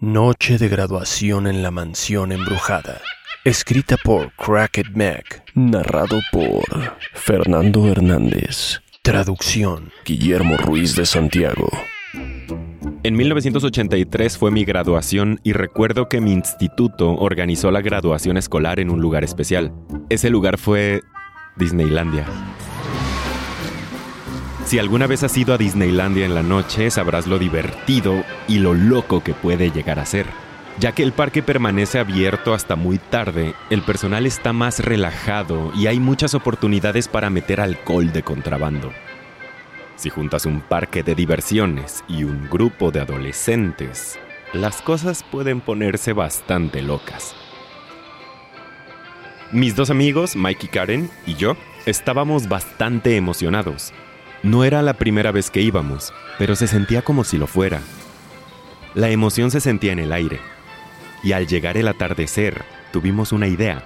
[0.00, 3.00] Noche de graduación en la mansión embrujada.
[3.44, 5.42] Escrita por Cracked Mac.
[5.56, 6.62] Narrado por
[7.14, 8.80] Fernando Hernández.
[9.02, 9.90] Traducción.
[10.04, 11.68] Guillermo Ruiz de Santiago.
[13.02, 18.90] En 1983 fue mi graduación y recuerdo que mi instituto organizó la graduación escolar en
[18.90, 19.72] un lugar especial.
[20.10, 21.02] Ese lugar fue
[21.56, 22.24] Disneylandia.
[24.68, 28.74] Si alguna vez has ido a Disneylandia en la noche, sabrás lo divertido y lo
[28.74, 30.26] loco que puede llegar a ser.
[30.78, 35.86] Ya que el parque permanece abierto hasta muy tarde, el personal está más relajado y
[35.86, 38.92] hay muchas oportunidades para meter alcohol de contrabando.
[39.96, 44.18] Si juntas un parque de diversiones y un grupo de adolescentes,
[44.52, 47.34] las cosas pueden ponerse bastante locas.
[49.50, 53.94] Mis dos amigos, Mike y Karen, y yo, estábamos bastante emocionados.
[54.42, 57.80] No era la primera vez que íbamos, pero se sentía como si lo fuera.
[58.94, 60.38] La emoción se sentía en el aire.
[61.24, 63.84] Y al llegar el atardecer, tuvimos una idea.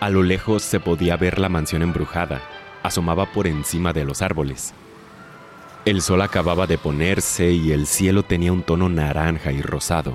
[0.00, 2.42] A lo lejos se podía ver la mansión embrujada,
[2.82, 4.74] asomaba por encima de los árboles.
[5.86, 10.14] El sol acababa de ponerse y el cielo tenía un tono naranja y rosado.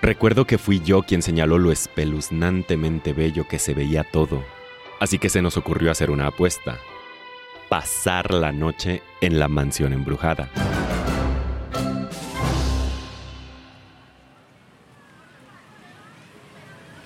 [0.00, 4.44] Recuerdo que fui yo quien señaló lo espeluznantemente bello que se veía todo,
[5.00, 6.78] así que se nos ocurrió hacer una apuesta
[7.68, 10.48] pasar la noche en la mansión embrujada.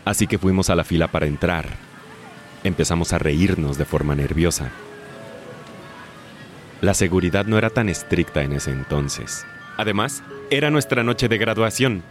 [0.04, 1.66] Así que fuimos a la fila para entrar.
[2.64, 4.70] Empezamos a reírnos de forma nerviosa.
[6.80, 9.46] La seguridad no era tan estricta en ese entonces.
[9.76, 12.02] Además, era nuestra noche de graduación.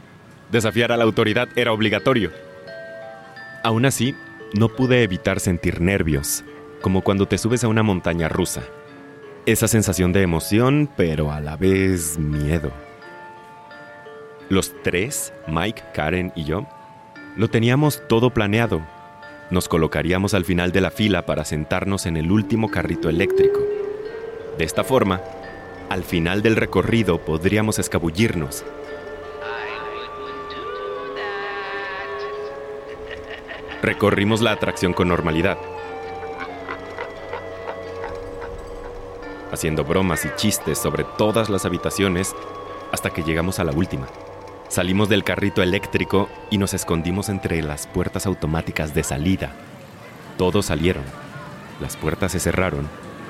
[0.52, 2.32] Desafiar a la autoridad era obligatorio.
[3.64, 4.16] Aún así,
[4.54, 6.44] no pude evitar sentir nervios
[6.82, 8.64] como cuando te subes a una montaña rusa.
[9.46, 12.72] Esa sensación de emoción, pero a la vez miedo.
[14.50, 16.66] Los tres, Mike, Karen y yo,
[17.36, 18.82] lo teníamos todo planeado.
[19.52, 23.60] Nos colocaríamos al final de la fila para sentarnos en el último carrito eléctrico.
[24.58, 25.22] De esta forma,
[25.90, 28.64] al final del recorrido podríamos escabullirnos.
[33.82, 35.58] Recorrimos la atracción con normalidad.
[39.52, 42.36] Haciendo bromas y chistes sobre todas las habitaciones
[42.92, 44.08] hasta que llegamos a la última.
[44.68, 49.52] Salimos del carrito eléctrico y nos escondimos entre las puertas automáticas de salida.
[50.38, 51.04] Todos salieron.
[51.82, 52.88] Las puertas se cerraron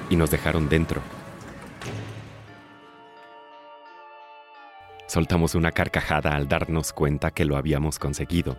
[0.10, 1.02] y nos dejaron dentro.
[5.08, 8.58] Soltamos una carcajada al darnos cuenta que lo habíamos conseguido.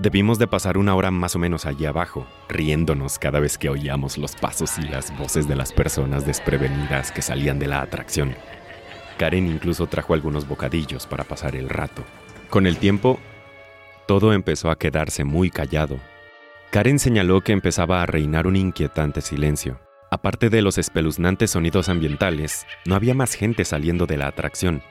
[0.00, 4.18] Debimos de pasar una hora más o menos allí abajo, riéndonos cada vez que oíamos
[4.18, 8.34] los pasos y las voces de las personas desprevenidas que salían de la atracción.
[9.18, 12.02] Karen incluso trajo algunos bocadillos para pasar el rato.
[12.50, 13.20] Con el tiempo,
[14.08, 15.98] todo empezó a quedarse muy callado.
[16.72, 19.80] Karen señaló que empezaba a reinar un inquietante silencio.
[20.10, 24.82] Aparte de los espeluznantes sonidos ambientales, no había más gente saliendo de la atracción.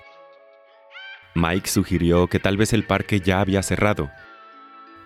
[1.35, 4.09] Mike sugirió que tal vez el parque ya había cerrado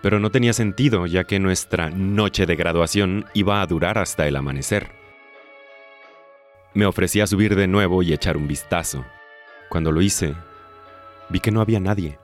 [0.02, 4.36] pero no tenía sentido ya que nuestra noche de graduación iba a durar hasta el
[4.36, 4.90] amanecer.
[6.74, 9.04] Me ofrecí a subir de nuevo y echar un vistazo.
[9.68, 10.34] Cuando lo hice,
[11.28, 12.18] vi que no había nadie,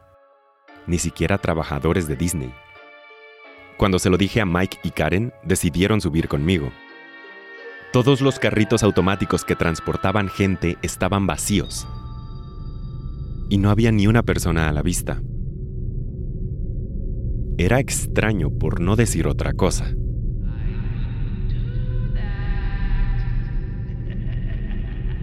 [0.87, 2.55] ni siquiera trabajadores de Disney.
[3.77, 6.71] Cuando se lo dije a Mike y Karen, decidieron subir conmigo.
[7.93, 11.87] Todos los carritos automáticos que transportaban gente estaban vacíos.
[13.49, 15.21] Y no había ni una persona a la vista.
[17.57, 19.95] Era extraño por no decir otra cosa.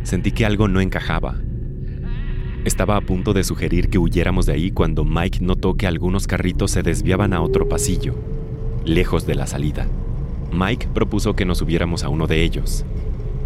[0.04, 1.42] Sentí que algo no encajaba.
[2.64, 6.72] Estaba a punto de sugerir que huyéramos de ahí cuando Mike notó que algunos carritos
[6.72, 8.16] se desviaban a otro pasillo,
[8.86, 9.88] lejos de la salida.
[10.54, 12.86] Mike propuso que nos subiéramos a uno de ellos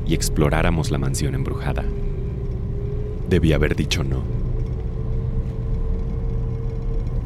[0.06, 1.84] y exploráramos la mansión embrujada.
[3.30, 4.45] Debí haber dicho no.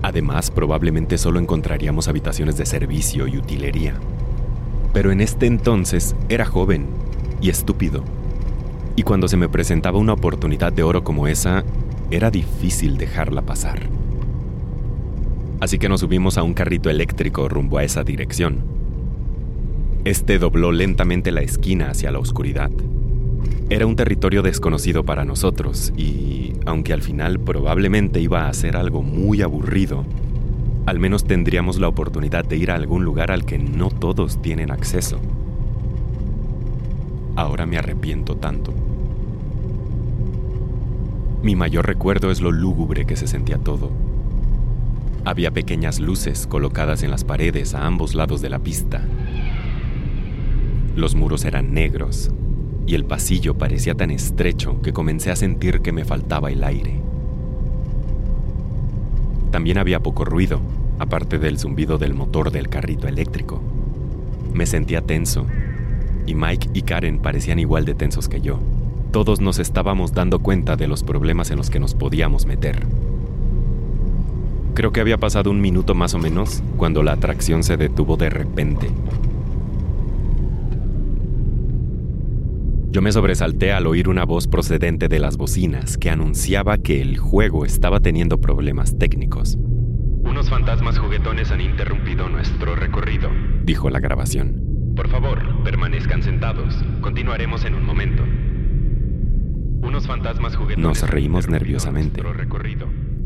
[0.01, 3.95] Además, probablemente solo encontraríamos habitaciones de servicio y utilería.
[4.93, 6.87] Pero en este entonces era joven
[7.41, 8.03] y estúpido.
[8.95, 11.63] Y cuando se me presentaba una oportunidad de oro como esa,
[12.11, 13.87] era difícil dejarla pasar.
[15.61, 18.63] así que nos subimos a un carrito eléctrico rumbo a esa dirección.
[20.05, 22.71] Este dobló lentamente la esquina hacia la oscuridad.
[23.71, 29.03] Era un territorio desconocido para nosotros y, aunque al final probablemente iba a ser algo
[29.03, 30.05] muy aburrido,
[30.87, 34.71] al menos tendríamos la oportunidad de ir a algún lugar al que no todos tienen
[34.71, 35.19] acceso.
[37.35, 38.73] Ahora me arrepiento tanto.
[41.43, 43.91] Mi mayor recuerdo es lo lúgubre que se sentía todo.
[45.25, 49.03] Había pequeñas luces colocadas en las paredes a ambos lados de la pista.
[50.95, 52.31] Los muros eran negros
[52.89, 56.99] y el pasillo parecía tan estrecho que comencé a sentir que me faltaba el aire.
[59.51, 60.59] También había poco ruido,
[60.97, 63.61] aparte del zumbido del motor del carrito eléctrico.
[64.55, 65.45] Me sentía tenso,
[66.25, 68.57] y Mike y Karen parecían igual de tensos que yo.
[69.11, 72.87] Todos nos estábamos dando cuenta de los problemas en los que nos podíamos meter.
[74.73, 78.31] Creo que había pasado un minuto más o menos cuando la atracción se detuvo de
[78.31, 78.89] repente
[82.91, 87.19] Yo me sobresalté al oír una voz procedente de las bocinas que anunciaba que el
[87.19, 89.59] juego estaba teniendo problemas técnicos.
[90.23, 93.29] Unos fantasmas juguetones han interrumpido nuestro recorrido,
[93.63, 94.93] dijo la grabación.
[94.95, 96.83] Por favor, permanezcan sentados.
[96.99, 98.23] Continuaremos en un momento.
[99.87, 102.23] Unos fantasmas juguetones Nos reímos nerviosamente.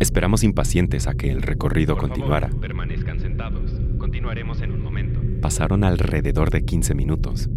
[0.02, 2.48] Esperamos impacientes a que el recorrido Por continuara.
[2.48, 3.72] Favor, permanezcan sentados.
[3.98, 5.22] Continuaremos en un momento.
[5.42, 7.50] Pasaron alrededor de 15 minutos.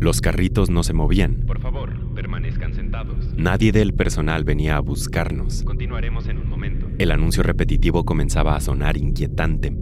[0.00, 1.44] Los carritos no se movían.
[1.46, 3.34] Por favor, permanezcan sentados.
[3.36, 5.62] Nadie del personal venía a buscarnos.
[5.62, 6.88] Continuaremos en un momento.
[6.98, 9.76] El anuncio repetitivo comenzaba a sonar inquietante.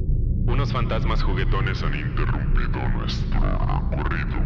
[0.46, 4.36] Unos fantasmas juguetones han interrumpido nuestro recorrido.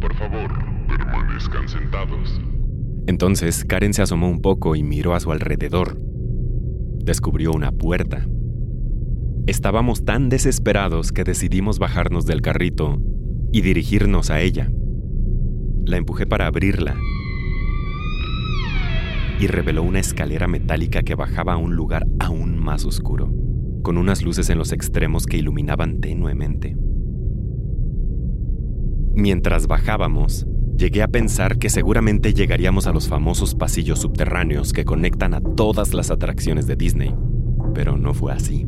[0.00, 0.50] Por favor,
[0.88, 2.40] permanezcan sentados.
[3.06, 5.96] Entonces Karen se asomó un poco y miró a su alrededor.
[7.04, 8.26] Descubrió una puerta.
[9.46, 12.98] Estábamos tan desesperados que decidimos bajarnos del carrito
[13.52, 14.70] y dirigirnos a ella.
[15.86, 16.96] La empujé para abrirla
[19.38, 23.32] y reveló una escalera metálica que bajaba a un lugar aún más oscuro,
[23.82, 26.76] con unas luces en los extremos que iluminaban tenuemente.
[29.14, 30.46] Mientras bajábamos,
[30.76, 35.94] llegué a pensar que seguramente llegaríamos a los famosos pasillos subterráneos que conectan a todas
[35.94, 37.14] las atracciones de Disney,
[37.74, 38.66] pero no fue así.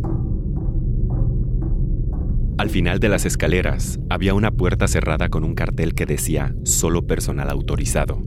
[2.67, 7.07] Al final de las escaleras había una puerta cerrada con un cartel que decía solo
[7.07, 8.21] personal autorizado.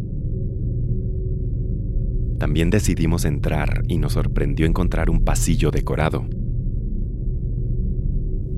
[2.39, 6.25] También decidimos entrar y nos sorprendió encontrar un pasillo decorado.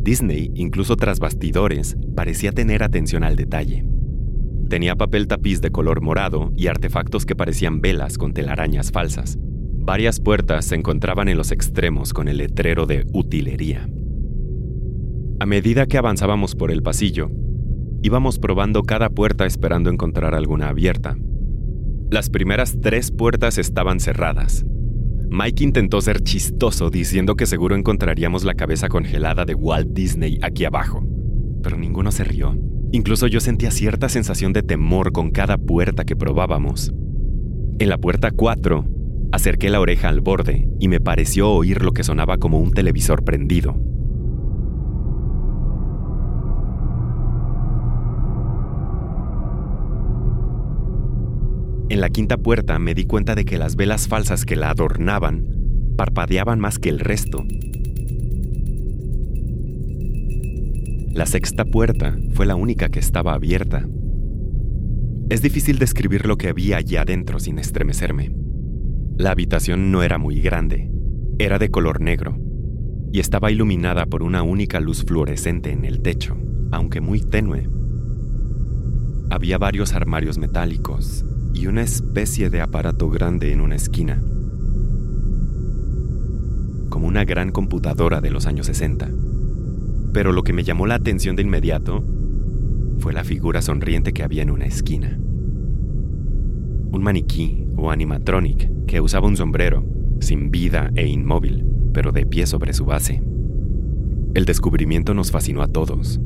[0.04, 3.84] Disney, incluso tras bastidores, parecía tener atención al detalle.
[4.70, 9.40] Tenía papel tapiz de color morado y artefactos que parecían velas con telarañas falsas.
[9.40, 13.90] Varias puertas se encontraban en los extremos con el letrero de utilería.
[15.42, 17.32] A medida que avanzábamos por el pasillo,
[18.04, 21.18] íbamos probando cada puerta esperando encontrar alguna abierta.
[22.12, 24.64] Las primeras tres puertas estaban cerradas.
[25.32, 30.64] Mike intentó ser chistoso diciendo que seguro encontraríamos la cabeza congelada de Walt Disney aquí
[30.64, 31.04] abajo,
[31.64, 32.56] pero ninguno se rió.
[32.92, 36.94] Incluso yo sentía cierta sensación de temor con cada puerta que probábamos.
[37.80, 38.86] En la puerta 4,
[39.32, 43.24] acerqué la oreja al borde y me pareció oír lo que sonaba como un televisor
[43.24, 43.82] prendido.
[51.92, 55.46] En la quinta puerta me di cuenta de que las velas falsas que la adornaban
[55.98, 57.44] parpadeaban más que el resto.
[61.14, 63.90] La sexta puerta fue la única que estaba abierta.
[65.30, 68.34] Es difícil describir lo que había allí adentro sin estremecerme.
[69.18, 70.90] La habitación no era muy grande,
[71.40, 72.38] era de color negro
[73.12, 76.38] y estaba iluminada por una única luz fluorescente en el techo,
[76.72, 77.68] aunque muy tenue.
[79.30, 84.22] Había varios armarios metálicos y una especie de aparato grande en una esquina,
[86.90, 89.10] como una gran computadora de los años 60.
[90.14, 92.04] Pero lo que me llamó la atención de inmediato
[93.00, 95.18] fue la figura sonriente que había en una esquina.
[96.92, 99.86] Un maniquí o animatronic que usaba un sombrero,
[100.20, 103.22] sin vida e inmóvil, pero de pie sobre su base.
[104.34, 106.20] El descubrimiento nos fascinó a todos,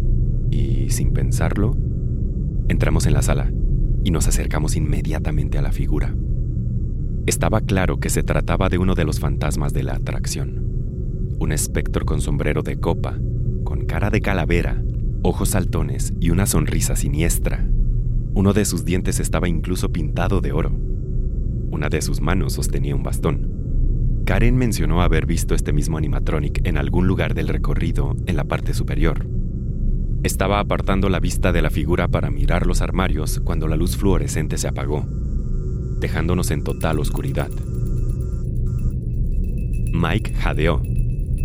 [0.52, 1.78] y sin pensarlo,
[2.68, 3.52] entramos en la sala
[4.06, 6.16] y nos acercamos inmediatamente a la figura.
[7.26, 11.36] Estaba claro que se trataba de uno de los fantasmas de la atracción.
[11.40, 13.18] Un espectro con sombrero de copa,
[13.64, 14.82] con cara de calavera,
[15.24, 17.68] ojos saltones y una sonrisa siniestra.
[18.36, 20.72] Uno de sus dientes estaba incluso pintado de oro.
[21.72, 24.22] Una de sus manos sostenía un bastón.
[24.26, 28.76] Karen mencionó haber visto este mismo animatronic en algún lugar del recorrido en la parte
[28.76, 29.35] superior.
[30.26, 34.58] Estaba apartando la vista de la figura para mirar los armarios cuando la luz fluorescente
[34.58, 35.06] se apagó,
[36.00, 37.52] dejándonos en total oscuridad.
[39.94, 40.82] Mike jadeó,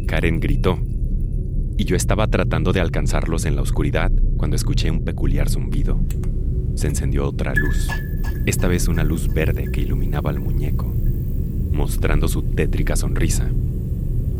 [0.07, 0.79] Karen gritó,
[1.77, 6.01] y yo estaba tratando de alcanzarlos en la oscuridad cuando escuché un peculiar zumbido.
[6.75, 7.87] Se encendió otra luz,
[8.47, 10.91] esta vez una luz verde que iluminaba al muñeco
[11.71, 13.47] mostrando su tétrica sonrisa.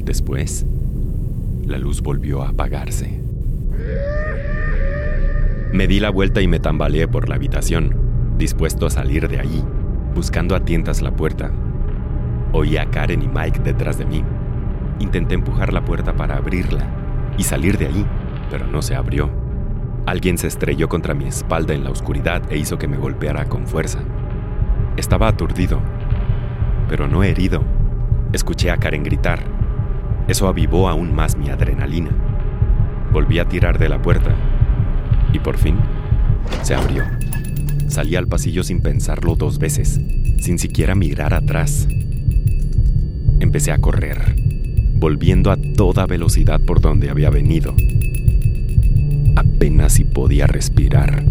[0.03, 0.65] Después,
[1.67, 3.30] la luz volvió a apagarse.
[5.73, 7.95] Me di la vuelta y me tambaleé por la habitación,
[8.37, 9.65] dispuesto a salir de allí,
[10.15, 11.51] buscando a tientas la puerta.
[12.53, 14.25] Oí a Karen y Mike detrás de mí.
[14.99, 16.87] Intenté empujar la puerta para abrirla
[17.39, 18.05] y salir de allí,
[18.51, 19.31] pero no se abrió.
[20.07, 23.67] Alguien se estrelló contra mi espalda en la oscuridad e hizo que me golpeara con
[23.67, 24.01] fuerza.
[24.97, 25.81] Estaba aturdido
[26.91, 27.63] pero no herido.
[28.33, 29.39] Escuché a Karen gritar.
[30.27, 32.11] Eso avivó aún más mi adrenalina.
[33.13, 34.35] Volví a tirar de la puerta
[35.33, 35.77] y por fin
[36.63, 37.05] se abrió.
[37.87, 40.01] Salí al pasillo sin pensarlo dos veces,
[40.39, 41.89] sin siquiera mirar atrás.
[43.41, 44.37] Empecé a correr,
[44.95, 47.75] volviendo a toda velocidad por donde había venido.
[49.37, 51.25] Apenas si podía respirar.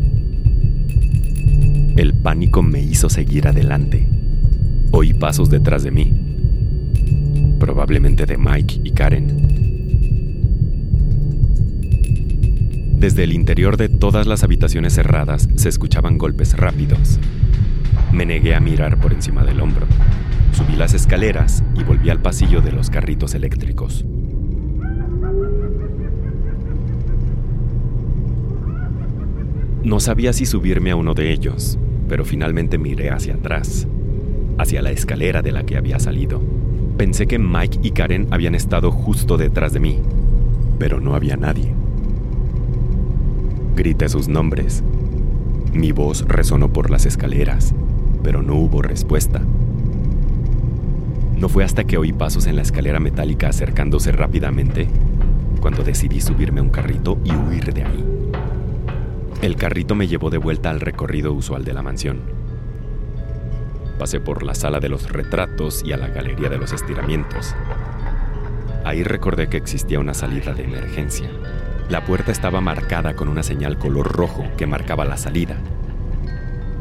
[1.96, 4.08] El pánico me hizo seguir adelante
[4.92, 6.12] Oí pasos detrás de mí,
[7.60, 9.39] probablemente de Mike y Karen.
[13.00, 17.18] Desde el interior de todas las habitaciones cerradas se escuchaban golpes rápidos.
[18.12, 19.88] Me negué a mirar por encima del hombro.
[20.52, 24.06] Subí las escaleras y volví al pasillo de los carritos eléctricos.
[29.84, 31.80] No sabía si subirme a uno de ellos,
[32.10, 33.88] pero finalmente miré hacia atrás
[34.60, 36.42] hacia la escalera de la que había salido.
[36.98, 40.00] Pensé que Mike y Karen habían estado justo detrás de mí,
[40.78, 41.79] pero no había nadie.
[43.76, 44.84] Grité sus nombres.
[45.74, 47.74] Mi voz resonó por las escaleras,
[48.24, 49.42] pero no hubo respuesta.
[51.38, 54.88] No fue hasta que oí pasos en la escalera metálica acercándose rápidamente
[55.62, 58.06] cuando decidí subirme a un carrito y huir de ahí.
[59.42, 62.40] El carrito me llevó de vuelta al recorrido usual de la mansión
[64.00, 67.54] Pasé por la sala de los retratos y a la galería de los estiramientos.
[68.86, 71.30] Ahí recordé que existía una salida de emergencia.
[71.90, 75.58] La puerta estaba marcada con una señal color rojo que marcaba la salida.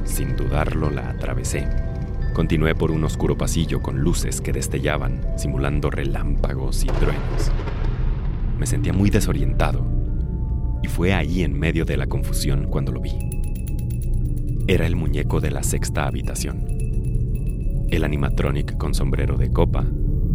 [0.05, 1.67] Sin dudarlo, la atravesé.
[2.35, 7.51] Continué por un oscuro pasillo con luces que destellaban, simulando relámpagos y truenos.
[8.59, 9.83] Me sentía muy desorientado,
[10.83, 13.19] y fue ahí en medio de la confusión cuando lo vi.
[14.67, 16.79] Era el muñeco de la sexta habitación
[17.91, 19.87] el animatronic con sombrero de copa,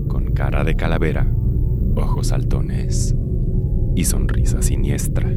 [0.08, 1.28] con cara de calavera,
[1.96, 3.16] ojos saltones
[3.96, 5.30] y sonrisa siniestra.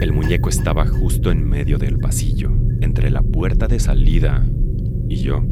[0.00, 2.50] El muñeco estaba justo en medio del pasillo,
[2.80, 4.46] entre la puerta de salida
[5.08, 5.42] y yo.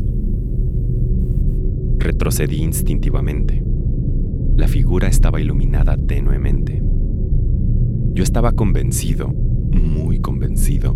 [1.98, 3.62] Retrocedí instintivamente.
[4.56, 6.82] La figura estaba iluminada tenuemente.
[8.12, 10.94] Yo estaba convencido, muy convencido,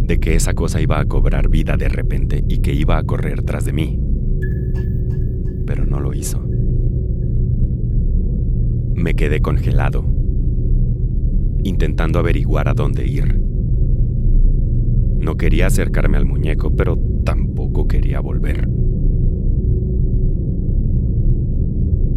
[0.00, 3.42] de que esa cosa iba a cobrar vida de repente y que iba a correr
[3.42, 4.00] tras de mí.
[5.66, 6.40] Pero no lo hizo.
[8.94, 10.04] Me quedé congelado,
[11.66, 13.40] intentando averiguar a dónde ir.
[15.18, 18.68] No quería acercarme al muñeco, pero tampoco quería volver.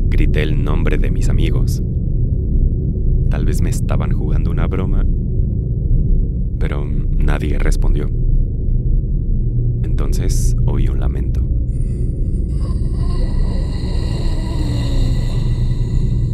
[0.09, 1.81] Grité el nombre de mis amigos.
[3.29, 5.03] Tal vez me estaban jugando una broma
[6.59, 8.07] pero nadie respondió.
[9.83, 11.41] Entonces oí un lamento.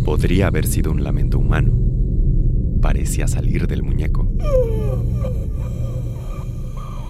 [0.03, 1.84] Podría haber sido un lamento humano.
[2.85, 4.29] Parecía salir del muñeco.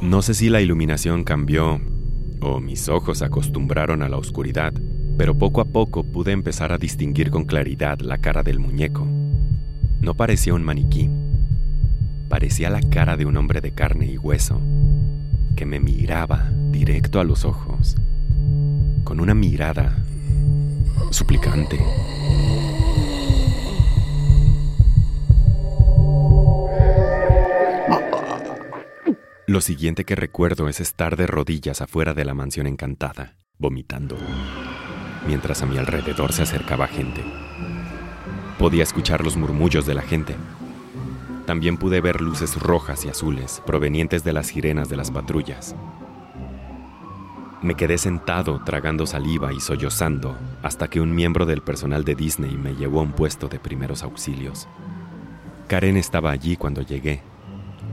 [0.02, 1.82] No sé si la iluminación cambió
[2.40, 4.74] o mis ojos acostumbraron a la oscuridad,
[5.18, 9.06] pero poco a poco pude empezar a distinguir con claridad la cara del muñeco.
[10.00, 11.10] No parecía un maniquí,
[12.30, 14.62] parecía la cara de un hombre de carne y hueso,
[15.58, 17.98] que me miraba directo a los ojos,
[19.04, 19.98] con una mirada
[21.12, 21.78] suplicante.
[29.48, 34.18] Lo siguiente que recuerdo es estar de rodillas afuera de la mansión encantada, vomitando,
[35.28, 37.24] mientras a mi alrededor se acercaba gente.
[38.58, 40.36] Podía escuchar los murmullos de la gente,
[41.46, 45.76] también pude ver luces rojas y azules provenientes de las sirenas de las patrullas.
[47.62, 52.58] Me quedé sentado tragando saliva y sollozando hasta que un miembro del personal de Disney
[52.58, 54.68] me llevó a un puesto de primeros auxilios.
[55.68, 57.22] Karen estaba allí cuando llegué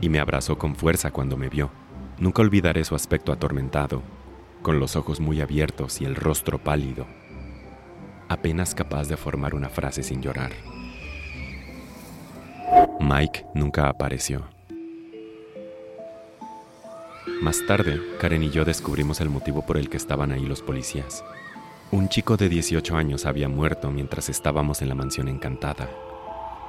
[0.02, 1.70] y me abrazó con fuerza cuando me vio.
[2.18, 4.02] Nunca olvidaré su aspecto atormentado,
[4.60, 7.06] con los ojos muy abiertos y el rostro pálido,
[8.28, 10.52] apenas capaz de formar una frase sin llorar.
[13.00, 14.44] Mike nunca apareció.
[17.40, 21.24] Más tarde, Karen y yo descubrimos el motivo por el que estaban ahí los policías.
[21.90, 25.90] Un chico de 18 años había muerto mientras estábamos en la mansión encantada.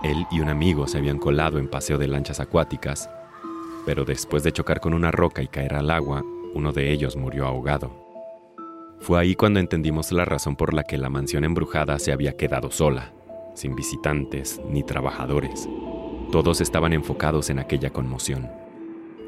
[0.04, 3.10] Él y un amigo se habían colado en paseo de lanchas acuáticas,
[3.86, 6.24] pero después de chocar con una roca y caer al agua,
[6.54, 7.92] uno de ellos murió ahogado.
[9.00, 12.72] Fue ahí cuando entendimos la razón por la que la mansión embrujada se había quedado
[12.72, 13.14] sola,
[13.54, 15.68] sin visitantes ni trabajadores.
[16.32, 18.50] Todos estaban enfocados en aquella conmoción.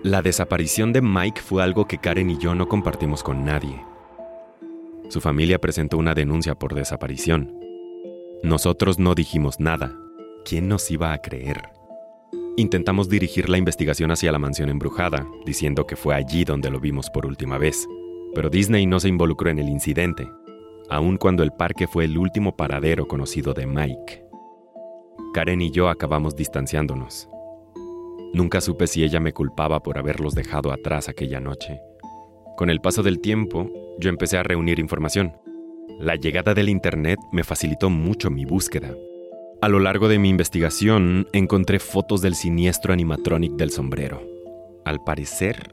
[0.01, 3.83] La desaparición de Mike fue algo que Karen y yo no compartimos con nadie.
[5.09, 7.53] Su familia presentó una denuncia por desaparición.
[8.43, 9.95] Nosotros no dijimos nada.
[10.43, 11.74] ¿Quién nos iba a creer?
[12.57, 17.09] Intentamos dirigir la investigación hacia la mansión embrujada, diciendo que fue allí donde lo vimos
[17.09, 17.85] por última vez.
[18.33, 20.25] Pero Disney no se involucró en el incidente,
[20.89, 24.25] aun cuando el parque fue el último paradero conocido de Mike.
[25.33, 27.27] Karen y yo acabamos distanciándonos.
[28.33, 31.81] Nunca supe si ella me culpaba por haberlos dejado atrás aquella noche.
[32.55, 33.69] Con el paso del tiempo,
[33.99, 35.33] yo empecé a reunir información.
[35.99, 38.95] La llegada del Internet me facilitó mucho mi búsqueda.
[39.65, 44.21] A lo largo de mi investigación, encontré fotos del siniestro animatronic del sombrero.
[44.85, 45.71] Al parecer,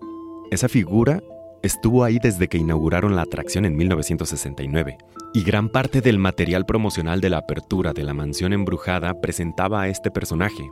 [0.50, 1.22] esa figura
[1.62, 4.96] estuvo ahí desde que inauguraron la atracción en 1969,
[5.34, 9.88] y gran parte del material promocional de la apertura de la mansión embrujada presentaba a
[9.88, 10.70] este personaje,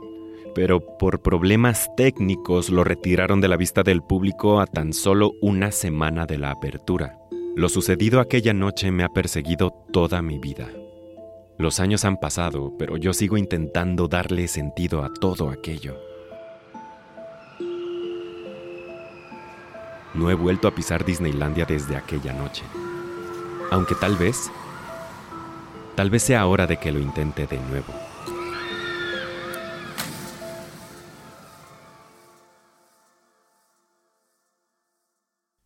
[0.55, 5.71] pero por problemas técnicos lo retiraron de la vista del público a tan solo una
[5.71, 7.19] semana de la apertura.
[7.55, 10.69] Lo sucedido aquella noche me ha perseguido toda mi vida.
[11.61, 15.95] Los años han pasado, pero yo sigo intentando darle sentido a todo aquello.
[20.15, 22.63] No he vuelto a pisar Disneylandia desde aquella noche.
[23.69, 24.49] Aunque tal vez,
[25.93, 27.93] tal vez sea hora de que lo intente de nuevo.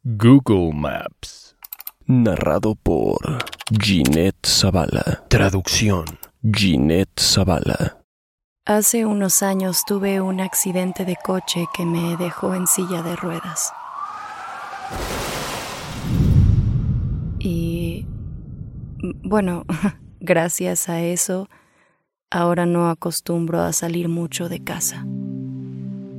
[0.03, 1.54] Google Maps.
[2.07, 3.17] Narrado por
[3.81, 5.25] Ginette Zavala.
[5.27, 6.05] Traducción.
[6.43, 7.97] Ginette Zavala.
[8.63, 13.73] Hace unos años tuve un accidente de coche que me dejó en silla de ruedas.
[17.39, 18.05] Y
[19.23, 19.65] bueno,
[20.19, 21.49] gracias a eso,
[22.29, 25.07] ahora no acostumbro a salir mucho de casa.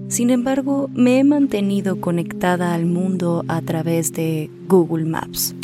[0.08, 5.54] Sin embargo, me he mantenido conectada al mundo a través de Google Maps.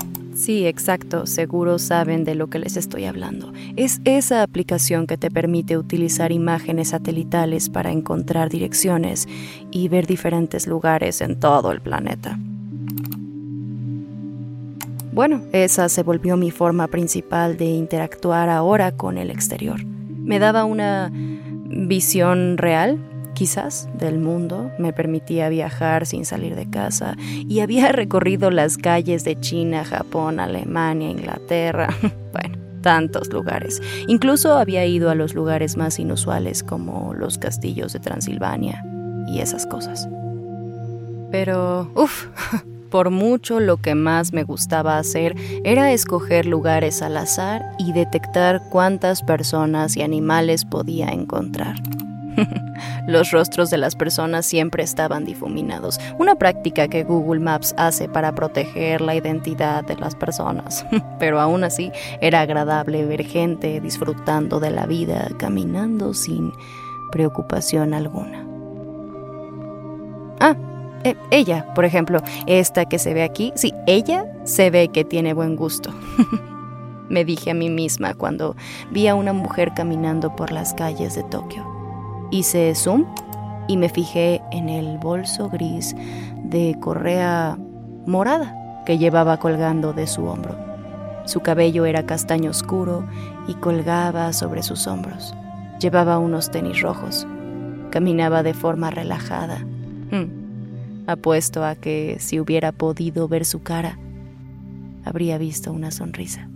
[0.42, 3.52] Sí, exacto, seguro saben de lo que les estoy hablando.
[3.76, 9.28] Es esa aplicación que te permite utilizar imágenes satelitales para encontrar direcciones
[9.70, 12.40] y ver diferentes lugares en todo el planeta.
[15.12, 19.84] Bueno, esa se volvió mi forma principal de interactuar ahora con el exterior.
[19.84, 22.98] Me daba una visión real
[23.34, 29.24] quizás del mundo, me permitía viajar sin salir de casa y había recorrido las calles
[29.24, 31.88] de China, Japón, Alemania, Inglaterra,
[32.32, 33.80] bueno, tantos lugares.
[34.08, 38.84] Incluso había ido a los lugares más inusuales como los castillos de Transilvania
[39.28, 40.08] y esas cosas.
[41.30, 42.26] Pero, uff,
[42.90, 48.60] por mucho lo que más me gustaba hacer era escoger lugares al azar y detectar
[48.70, 51.76] cuántas personas y animales podía encontrar.
[53.06, 58.32] Los rostros de las personas siempre estaban difuminados, una práctica que Google Maps hace para
[58.32, 60.86] proteger la identidad de las personas.
[61.18, 61.90] Pero aún así
[62.20, 66.52] era agradable ver gente disfrutando de la vida, caminando sin
[67.10, 68.46] preocupación alguna.
[70.40, 70.56] Ah,
[71.04, 75.34] eh, ella, por ejemplo, esta que se ve aquí, sí, ella se ve que tiene
[75.34, 75.92] buen gusto.
[77.08, 78.56] Me dije a mí misma cuando
[78.90, 81.71] vi a una mujer caminando por las calles de Tokio.
[82.32, 83.04] Hice zoom
[83.68, 85.94] y me fijé en el bolso gris
[86.42, 87.58] de correa
[88.06, 90.56] morada que llevaba colgando de su hombro.
[91.26, 93.06] Su cabello era castaño oscuro
[93.46, 95.34] y colgaba sobre sus hombros.
[95.78, 97.26] Llevaba unos tenis rojos.
[97.90, 99.58] Caminaba de forma relajada.
[100.10, 101.06] Hmm.
[101.06, 103.98] Apuesto a que si hubiera podido ver su cara,
[105.04, 106.48] habría visto una sonrisa.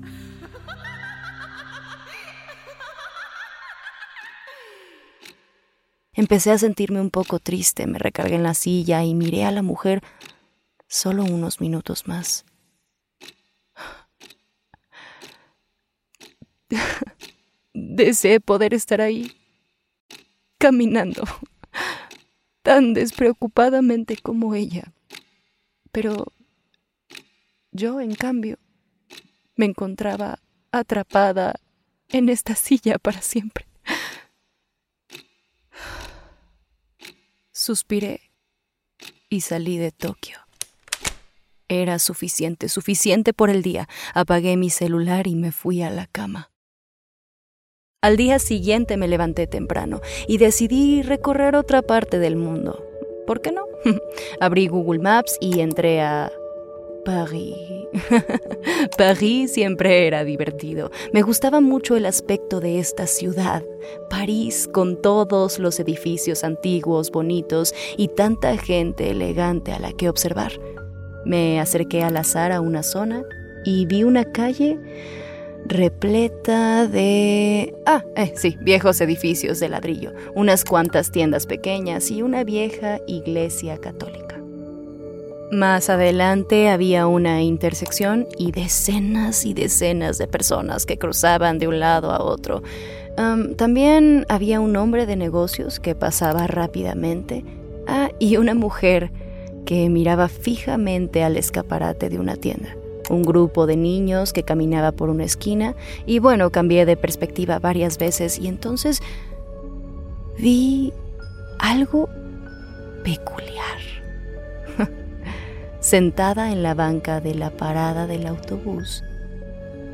[6.16, 9.61] Empecé a sentirme un poco triste, me recargué en la silla y miré a la
[9.61, 10.02] mujer
[10.88, 12.46] solo unos minutos más.
[17.74, 19.31] Deseé poder estar ahí,
[20.57, 21.22] caminando,
[22.62, 24.94] tan despreocupadamente como ella.
[25.92, 26.33] Pero
[27.72, 28.59] yo, en cambio,
[29.55, 30.38] me encontraba
[30.72, 31.61] atrapada
[32.09, 33.66] en esta silla para siempre.
[37.66, 38.20] Suspiré
[39.29, 40.38] y salí de Tokio.
[41.66, 43.88] Era suficiente, suficiente por el día.
[44.14, 46.52] Apagué mi celular y me fui a la cama.
[48.00, 52.87] Al día siguiente me levanté temprano y decidí recorrer otra parte del mundo.
[53.26, 53.64] ¿Por qué no?
[54.40, 56.31] Abrí Google Maps y entré a
[57.05, 57.76] París.
[58.98, 60.90] París siempre era divertido.
[61.12, 63.62] Me gustaba mucho el aspecto de esta ciudad.
[64.11, 70.52] París con todos los edificios antiguos, bonitos y tanta gente elegante a la que observar.
[71.24, 73.22] Me acerqué al azar a una zona
[73.64, 74.78] y vi una calle
[75.64, 77.74] repleta de...
[77.85, 83.78] Ah, eh, sí, viejos edificios de ladrillo, unas cuantas tiendas pequeñas y una vieja iglesia
[83.78, 84.36] católica.
[85.52, 91.78] Más adelante había una intersección y decenas y decenas de personas que cruzaban de un
[91.78, 92.62] lado a otro.
[93.56, 97.44] también había un hombre de negocios que pasaba rápidamente.
[97.87, 99.12] Ah, y una mujer
[99.64, 102.76] que miraba fijamente al escaparate de una tienda.
[103.09, 107.98] Un grupo de niños que caminaba por una esquina y bueno, cambié de perspectiva varias
[107.98, 109.00] veces y entonces
[110.37, 110.92] vi
[111.59, 112.09] algo
[113.04, 113.86] peculiar.
[115.87, 119.05] Sentada en la banca de la parada del autobús,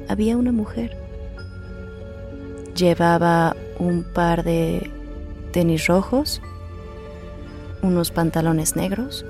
[0.08, 0.96] había una mujer.
[2.74, 4.90] Llevaba un par de
[5.52, 6.40] tenis rojos,
[7.82, 9.26] unos pantalones negros,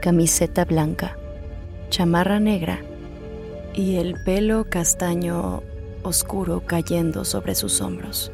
[0.00, 1.16] camiseta blanca,
[1.90, 2.78] chamarra negra
[3.74, 5.64] y el pelo castaño
[6.04, 8.30] oscuro cayendo sobre sus hombros.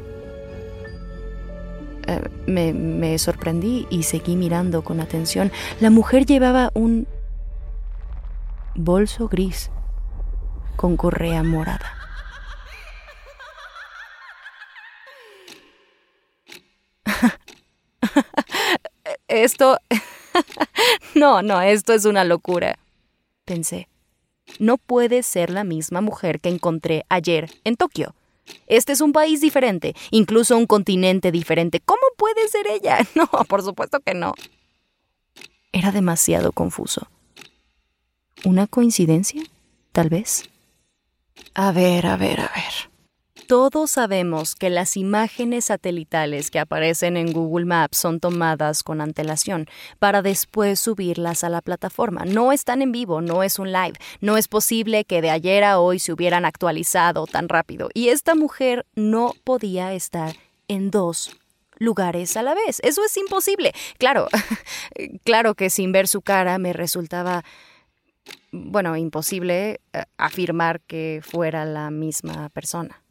[2.08, 5.52] Eh, me, me sorprendí y seguí mirando con atención.
[5.78, 7.06] La mujer llevaba un
[8.74, 9.70] bolso gris
[10.76, 11.92] con correa morada.
[19.28, 19.78] Esto
[21.14, 22.78] no, no, esto es una locura,
[23.44, 23.88] pensé.
[24.58, 28.14] No puede ser la misma mujer que encontré ayer en Tokio.
[28.66, 31.80] Este es un país diferente, incluso un continente diferente.
[31.80, 32.98] ¿Cómo puede ser ella?
[33.14, 34.34] No, por supuesto que no.
[35.72, 37.08] Era demasiado confuso.
[38.44, 39.42] ¿Una coincidencia?
[39.92, 40.48] Tal vez.
[41.54, 42.87] A ver, a ver, a ver.
[43.48, 49.64] Todos sabemos que las imágenes satelitales que aparecen en Google Maps son tomadas con antelación
[49.98, 52.26] para después subirlas a la plataforma.
[52.26, 53.94] No están en vivo, no es un live.
[54.20, 57.88] No es posible que de ayer a hoy se hubieran actualizado tan rápido.
[57.94, 60.36] Y esta mujer no podía estar
[60.68, 61.34] en dos
[61.78, 62.80] lugares a la vez.
[62.82, 63.72] Eso es imposible.
[63.96, 64.28] Claro,
[65.24, 67.46] claro que sin ver su cara me resultaba
[68.52, 73.02] bueno, imposible eh, afirmar que fuera la misma persona.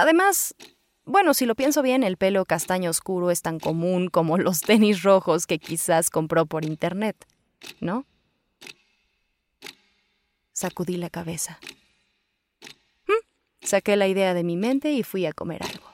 [0.00, 0.54] Además,
[1.04, 5.02] bueno, si lo pienso bien, el pelo castaño oscuro es tan común como los tenis
[5.02, 7.26] rojos que quizás compró por internet,
[7.80, 8.06] ¿no?
[10.52, 11.58] Sacudí la cabeza.
[13.06, 13.66] ¿Mm?
[13.66, 15.86] Saqué la idea de mi mente y fui a comer algo.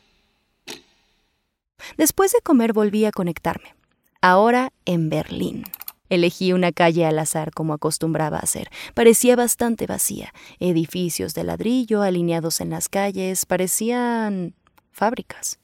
[1.96, 3.74] Después de comer volví a conectarme,
[4.20, 5.64] ahora en Berlín.
[6.08, 8.68] Elegí una calle al azar como acostumbraba hacer.
[8.94, 10.32] Parecía bastante vacía.
[10.58, 14.54] Edificios de ladrillo alineados en las calles parecían
[14.92, 15.58] fábricas.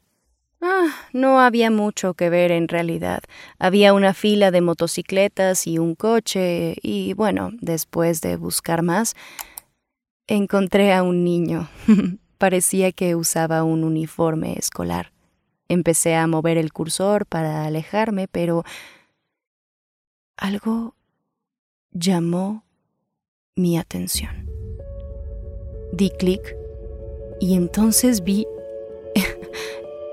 [0.66, 3.20] Ah, no había mucho que ver en realidad.
[3.58, 9.14] Había una fila de motocicletas y un coche, y bueno, después de buscar más,
[10.26, 11.68] encontré a un niño.
[12.38, 15.12] Parecía que usaba un uniforme escolar.
[15.68, 18.64] Empecé a mover el cursor para alejarme, pero
[20.36, 20.94] algo
[21.92, 22.64] llamó
[23.56, 24.50] mi atención.
[25.92, 26.56] Di clic
[27.40, 28.46] y entonces vi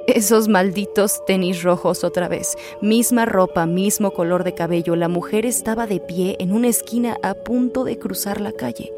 [0.08, 2.56] esos malditos tenis rojos otra vez.
[2.82, 4.96] Misma ropa, mismo color de cabello.
[4.96, 8.92] La mujer estaba de pie en una esquina a punto de cruzar la calle.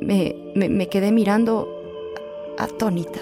[0.00, 1.68] Me, me quedé mirando
[2.58, 3.20] atónita.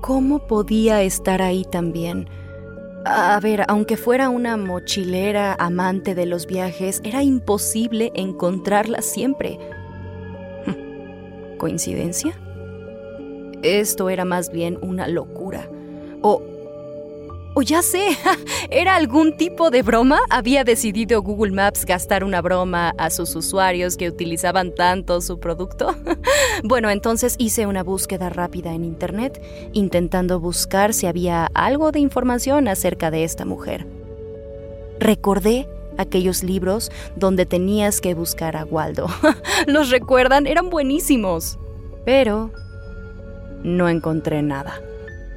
[0.00, 2.28] ¿Cómo podía estar ahí también?
[3.10, 9.58] A ver, aunque fuera una mochilera amante de los viajes, era imposible encontrarla siempre.
[11.56, 12.38] ¿Coincidencia?
[13.62, 15.70] Esto era más bien una locura.
[16.20, 16.42] O,
[17.54, 18.16] O ya sé,
[18.70, 20.20] ¿era algún tipo de broma?
[20.30, 25.96] ¿Había decidido Google Maps gastar una broma a sus usuarios que utilizaban tanto su producto?
[26.64, 32.68] bueno, entonces hice una búsqueda rápida en Internet, intentando buscar si había algo de información
[32.68, 33.86] acerca de esta mujer.
[35.00, 39.08] Recordé aquellos libros donde tenías que buscar a Waldo.
[39.66, 40.46] ¿Los recuerdan?
[40.46, 41.58] Eran buenísimos.
[42.04, 42.50] Pero
[43.62, 44.80] no encontré nada.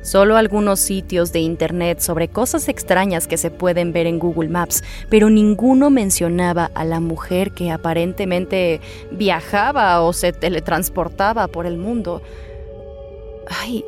[0.02, 4.84] Solo algunos sitios de internet sobre cosas extrañas que se pueden ver en Google Maps,
[5.10, 12.24] pero ninguno mencionaba a la mujer que aparentemente viajaba o se teletransportaba por el mundo.
[13.48, 13.86] Ay,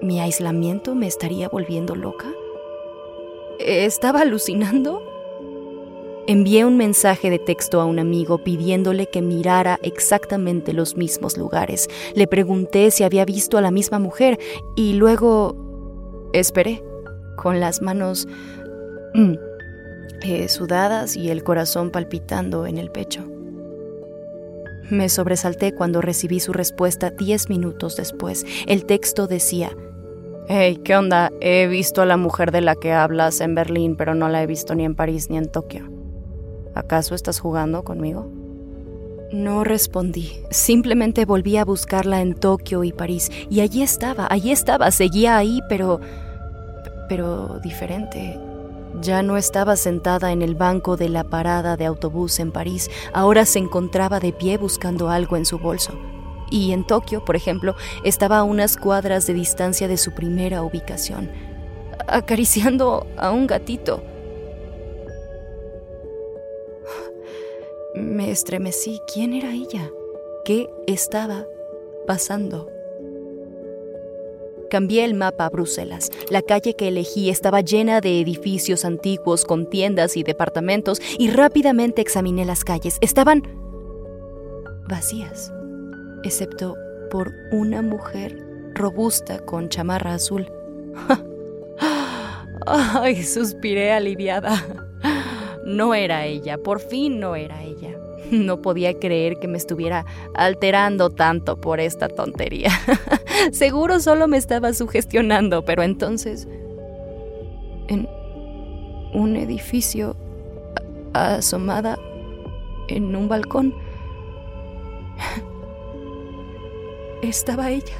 [0.00, 2.28] ¿mi aislamiento me estaría volviendo loca?
[3.58, 5.11] ¿Estaba alucinando?
[6.28, 11.88] Envié un mensaje de texto a un amigo pidiéndole que mirara exactamente los mismos lugares.
[12.14, 14.38] Le pregunté si había visto a la misma mujer
[14.76, 16.80] y luego esperé,
[17.36, 18.28] con las manos
[19.14, 19.34] mm,
[20.22, 23.26] eh, sudadas y el corazón palpitando en el pecho.
[24.90, 28.46] Me sobresalté cuando recibí su respuesta diez minutos después.
[28.68, 29.76] El texto decía,
[30.46, 31.30] Hey, ¿qué onda?
[31.40, 34.46] He visto a la mujer de la que hablas en Berlín, pero no la he
[34.46, 36.01] visto ni en París ni en Tokio.
[36.74, 38.30] ¿Acaso estás jugando conmigo?
[39.32, 40.32] No respondí.
[40.50, 43.30] Simplemente volví a buscarla en Tokio y París.
[43.48, 46.00] Y allí estaba, allí estaba, seguía ahí, pero...
[47.08, 48.38] pero diferente.
[49.00, 53.46] Ya no estaba sentada en el banco de la parada de autobús en París, ahora
[53.46, 55.98] se encontraba de pie buscando algo en su bolso.
[56.50, 61.30] Y en Tokio, por ejemplo, estaba a unas cuadras de distancia de su primera ubicación,
[62.06, 64.02] acariciando a un gatito.
[68.02, 69.00] Me estremecí.
[69.12, 69.88] ¿Quién era ella?
[70.44, 71.46] ¿Qué estaba
[72.06, 72.68] pasando?
[74.70, 76.10] Cambié el mapa a Bruselas.
[76.28, 82.02] La calle que elegí estaba llena de edificios antiguos con tiendas y departamentos y rápidamente
[82.02, 82.98] examiné las calles.
[83.00, 83.42] Estaban
[84.88, 85.52] vacías,
[86.24, 86.74] excepto
[87.10, 88.36] por una mujer
[88.74, 90.50] robusta con chamarra azul.
[92.66, 94.91] Ay, suspiré aliviada.
[95.64, 97.96] No era ella, por fin no era ella.
[98.30, 102.70] No podía creer que me estuviera alterando tanto por esta tontería.
[103.52, 106.48] Seguro solo me estaba sugestionando, pero entonces...
[107.88, 108.08] En
[109.12, 110.16] un edificio
[111.12, 111.98] asomada
[112.88, 113.74] en un balcón
[117.22, 117.96] estaba ella.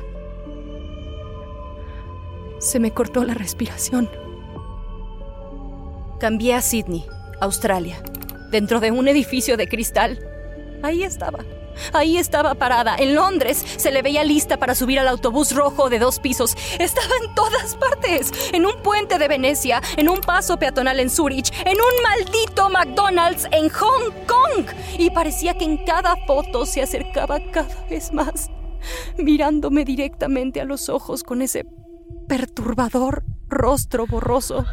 [2.58, 4.08] Se me cortó la respiración.
[6.20, 7.04] Cambié a Sydney
[7.42, 8.00] Australia,
[8.50, 10.18] dentro de un edificio de cristal.
[10.82, 11.40] Ahí estaba.
[11.92, 12.94] Ahí estaba parada.
[12.96, 16.54] En Londres se le veía lista para subir al autobús rojo de dos pisos.
[16.78, 18.32] Estaba en todas partes.
[18.52, 23.48] En un puente de Venecia, en un paso peatonal en Zurich, en un maldito McDonald's
[23.50, 24.66] en Hong Kong.
[24.98, 28.50] Y parecía que en cada foto se acercaba cada vez más,
[29.18, 31.66] mirándome directamente a los ojos con ese
[32.28, 34.64] perturbador rostro borroso.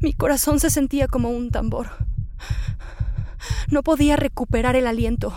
[0.00, 1.88] Mi corazón se sentía como un tambor.
[3.70, 5.32] No podía recuperar el aliento.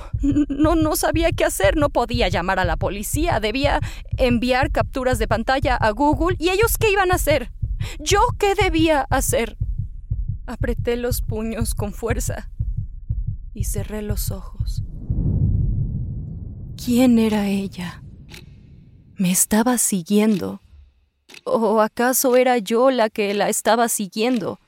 [0.49, 1.77] No, no sabía qué hacer.
[1.77, 3.39] No podía llamar a la policía.
[3.39, 3.79] Debía
[4.17, 6.35] enviar capturas de pantalla a Google.
[6.39, 7.51] ¿Y ellos qué iban a hacer?
[7.99, 9.57] ¿Yo qué debía hacer?
[10.45, 12.49] Apreté los puños con fuerza
[13.53, 14.83] y cerré los ojos.
[16.83, 18.03] ¿Quién era ella?
[19.15, 20.61] Me estaba siguiendo
[21.51, 24.59] ¿O acaso era yo la que la estaba siguiendo?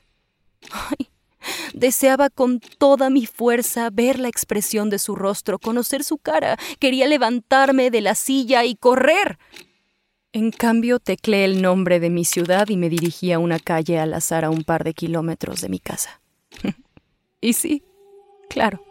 [1.74, 6.56] deseaba con toda mi fuerza ver la expresión de su rostro, conocer su cara.
[6.78, 9.38] Quería levantarme de la silla y correr.
[10.32, 14.14] En cambio, tecleé el nombre de mi ciudad y me dirigí a una calle al
[14.14, 16.20] azar a un par de kilómetros de mi casa.
[17.40, 17.82] y sí,
[18.48, 18.82] claro,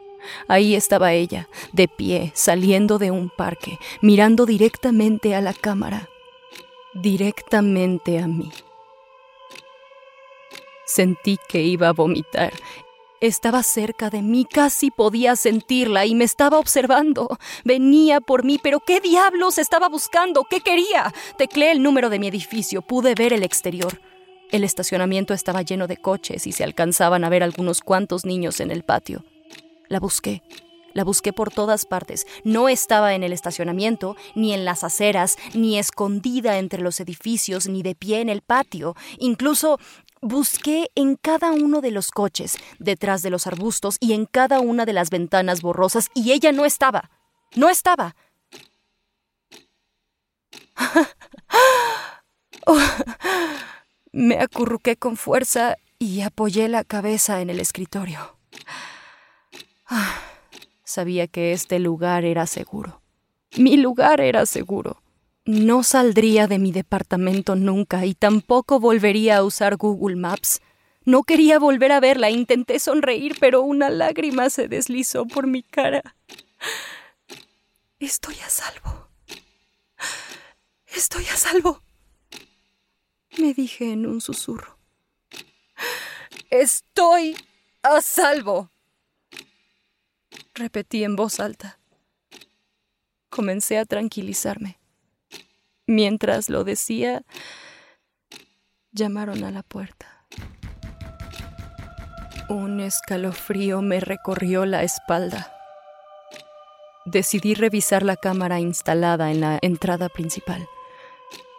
[0.48, 6.11] ahí estaba ella, de pie, saliendo de un parque, mirando directamente a la cámara
[6.94, 8.52] directamente a mí.
[10.86, 12.54] Sentí que iba a vomitar.
[13.22, 17.38] Estaba cerca de mí, casi podía sentirla y me estaba observando.
[17.64, 20.44] Venía por mí, pero ¿qué diablos estaba buscando?
[20.50, 21.14] ¿Qué quería?
[21.38, 24.02] Tecleé el número de mi edificio, pude ver el exterior.
[24.52, 28.72] El estacionamiento estaba lleno de coches y se alcanzaban a ver algunos cuantos niños en
[28.72, 29.24] el patio.
[29.88, 30.42] La busqué,
[30.94, 32.26] la busqué por todas partes.
[32.44, 37.84] No estaba en el estacionamiento, ni en las aceras, ni escondida entre los edificios, ni
[37.84, 38.96] de pie en el patio.
[39.18, 39.80] Incluso
[40.22, 44.86] busqué en cada uno de los coches, detrás de los arbustos y en cada una
[44.86, 47.10] de las ventanas borrosas, y ella no estaba.
[47.56, 48.16] No estaba.
[54.14, 58.38] Me acurruqué con fuerza y apoyé la cabeza en el escritorio.
[60.92, 63.02] Sabía que este lugar era seguro.
[63.56, 65.02] Mi lugar era seguro.
[65.46, 70.60] No saldría de mi departamento nunca y tampoco volvería a usar Google Maps.
[71.06, 72.30] No quería volver a verla.
[72.30, 76.18] Intenté sonreír, pero una lágrima se deslizó por mi cara.
[77.98, 79.08] Estoy a salvo.
[80.94, 81.82] Estoy a salvo.
[83.38, 84.78] Me dije en un susurro.
[86.50, 87.38] Estoy
[87.82, 88.71] a salvo.
[90.54, 91.80] Repetí en voz alta.
[93.30, 94.80] Comencé a tranquilizarme.
[95.88, 97.24] Mientras lo decía,
[98.92, 100.26] llamaron a la puerta.
[102.50, 105.54] Un escalofrío me recorrió la espalda.
[107.06, 110.68] Decidí revisar la cámara instalada en la entrada principal,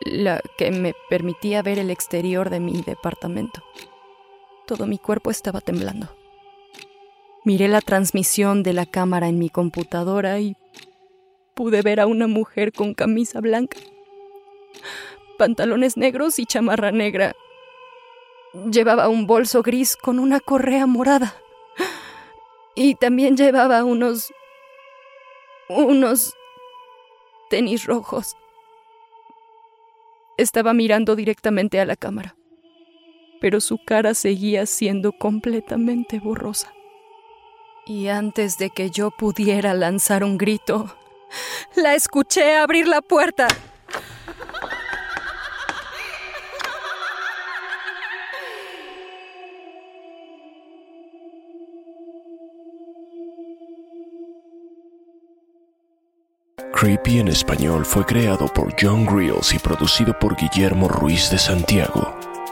[0.02, 3.62] la que me permitía ver el exterior de mi departamento.
[4.66, 6.21] Todo mi cuerpo estaba temblando.
[7.44, 10.56] Miré la transmisión de la cámara en mi computadora y
[11.54, 13.78] pude ver a una mujer con camisa blanca,
[15.38, 17.34] pantalones negros y chamarra negra
[18.70, 21.34] Llevaba un bolso gris con una correa morada.
[22.74, 24.30] Y también llevaba unos...
[25.68, 26.34] unos...
[27.48, 28.36] tenis rojos.
[30.36, 32.36] Estaba mirando directamente a la cámara,
[33.40, 36.74] pero su cara seguía siendo completamente borrosa.
[37.84, 40.96] Y antes de que yo pudiera lanzar un grito,
[41.74, 43.48] la escuché abrir la puerta.
[56.72, 62.31] Creepy en español fue creado por John Grills y producido por Guillermo Ruiz de Santiago.